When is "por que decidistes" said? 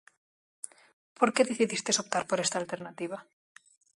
1.17-1.99